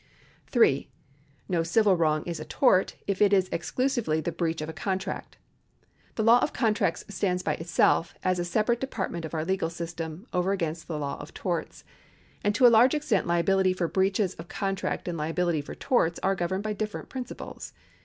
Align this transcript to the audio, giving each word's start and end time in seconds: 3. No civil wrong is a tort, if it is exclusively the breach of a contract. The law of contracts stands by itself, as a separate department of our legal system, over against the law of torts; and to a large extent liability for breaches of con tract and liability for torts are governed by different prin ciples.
3. 0.47 0.89
No 1.47 1.61
civil 1.61 1.95
wrong 1.95 2.23
is 2.25 2.39
a 2.39 2.45
tort, 2.45 2.95
if 3.05 3.21
it 3.21 3.31
is 3.31 3.47
exclusively 3.51 4.19
the 4.19 4.31
breach 4.31 4.59
of 4.59 4.67
a 4.67 4.73
contract. 4.73 5.37
The 6.15 6.23
law 6.23 6.39
of 6.39 6.53
contracts 6.53 7.05
stands 7.07 7.43
by 7.43 7.53
itself, 7.57 8.15
as 8.23 8.39
a 8.39 8.43
separate 8.43 8.79
department 8.79 9.25
of 9.25 9.35
our 9.35 9.45
legal 9.45 9.69
system, 9.69 10.25
over 10.33 10.53
against 10.53 10.87
the 10.87 10.97
law 10.97 11.19
of 11.21 11.35
torts; 11.35 11.83
and 12.43 12.55
to 12.55 12.65
a 12.65 12.69
large 12.73 12.95
extent 12.95 13.27
liability 13.27 13.73
for 13.73 13.87
breaches 13.87 14.33
of 14.39 14.47
con 14.47 14.75
tract 14.75 15.07
and 15.07 15.19
liability 15.19 15.61
for 15.61 15.75
torts 15.75 16.19
are 16.23 16.33
governed 16.33 16.63
by 16.63 16.73
different 16.73 17.07
prin 17.07 17.25
ciples. 17.25 17.71